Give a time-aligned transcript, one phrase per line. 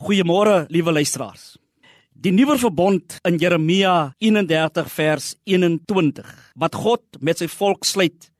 [0.00, 1.58] Goeiemôre, liewe luisteraars.
[2.16, 6.24] Die nuwe verbond in Jeremia 31 vers 21
[6.56, 8.32] wat God met sy volk sluit.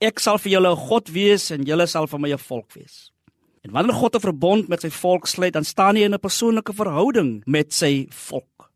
[0.00, 3.12] Ek sal vir julle 'n God wees en julle sal vir my 'n volk wees.
[3.60, 6.72] En wanneer God 'n verbond met sy volk sluit, dan staan hy in 'n persoonlike
[6.72, 8.72] verhouding met sy volk.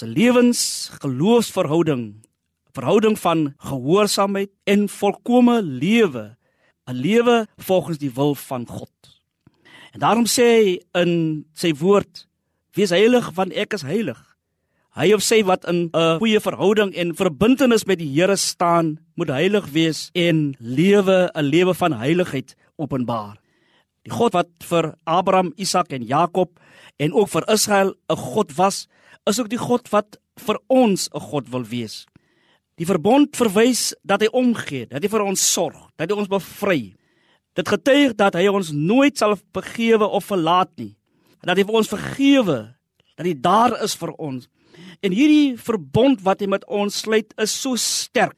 [0.00, 2.14] 'n Lewensgeloofsverhouding,
[2.72, 6.36] verhouding van gehoorsaamheid en volkomme lewe,
[6.88, 9.15] 'n lewe volgens die wil van God.
[9.96, 11.12] En daarom sê hy in
[11.56, 12.26] sy woord:
[12.76, 14.18] "Wees heilig want ek is heilig."
[14.92, 19.28] Hy of sy wat in 'n goeie verhouding en verbintenis met die Here staan, moet
[19.28, 23.40] heilig wees en lewe 'n lewe van heiligheid openbaar.
[24.04, 26.60] Die God wat vir Abraham, Isak en Jakob
[26.98, 28.88] en ook vir Israel 'n God was,
[29.26, 32.06] is ook die God wat vir ons 'n God wil wees.
[32.76, 36.95] Die verbond verwys dat hy omgee, dat hy vir ons sorg, dat hy ons bevry,
[37.56, 40.92] Dit getuig dat hy ons nooit sal begewe of verlaat nie.
[41.46, 42.58] Dat hy vir ons vergewe,
[43.16, 44.48] dat hy daar is vir ons.
[45.00, 48.36] En hierdie verbond wat hy met ons sluit is so sterk.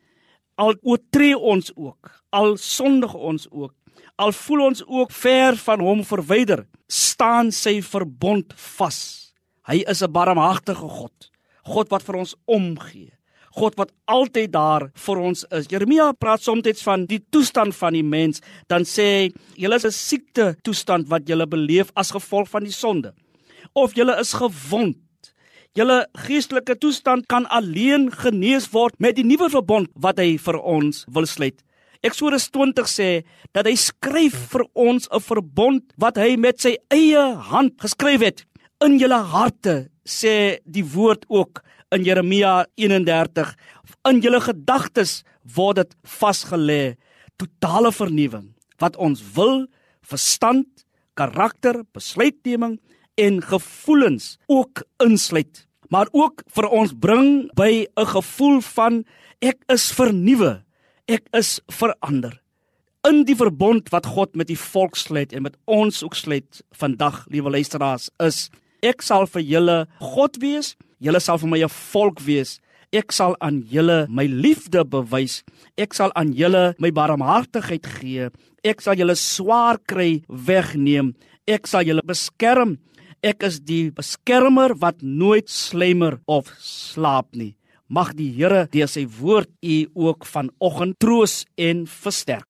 [0.58, 3.72] Al oortree ons ook, al sondig ons ook,
[4.19, 8.98] al voel ons ook ver van hom verwyder, staan sy verbond vas.
[9.69, 11.30] Hy is 'n barmhartige God,
[11.62, 13.12] God wat vir ons omgee.
[13.56, 15.68] God wat altyd daar vir ons is.
[15.70, 19.92] Jeremia praat soms van die toestand van die mens, dan sê hy, julle is 'n
[19.92, 23.12] siekte toestand wat julle beleef as gevolg van die sonde.
[23.74, 24.96] Of julle is gewond.
[25.74, 31.04] Julle geestelike toestand kan alleen genees word met die nuwe verbond wat hy vir ons
[31.08, 31.62] wil sluit.
[32.02, 37.34] Eksodus 20 sê dat hy skryf vir ons 'n verbond wat hy met sy eie
[37.34, 38.44] hand geskryf het
[38.84, 41.62] in julle harte sê die woord ook
[41.94, 43.55] in Jeremia 31
[44.08, 45.22] in julle gedagtes
[45.55, 46.97] word dit vasgelê.
[47.39, 49.67] Totale vernuwing wat ons wil
[50.06, 50.84] verstand
[51.19, 52.78] karakter besluitneming
[53.19, 55.66] en gevoelens ook insluit.
[55.91, 59.05] Maar ook vir ons bring by 'n gevoel van
[59.41, 60.62] ek is vernuwe
[61.09, 62.37] ek is verander.
[63.09, 67.22] In die verbond wat God met die volk sluit en met ons ook sluit vandag
[67.32, 68.48] liewe luisteraars is
[68.84, 72.60] ek sal vir julle God wees Julle sal vir my 'n volk wees.
[72.92, 75.44] Ek sal aan julle my liefde bewys.
[75.76, 78.31] Ek sal aan julle my barmhartigheid gee.
[78.64, 81.14] Ek sal julle swaar kry wegneem.
[81.47, 82.78] Ek sal julle beskerm.
[83.22, 87.56] Ek is die beskermer wat nooit slemmer of slaap nie.
[87.88, 92.47] Mag die Here deur sy woord u ook vanoggend troos en versterk.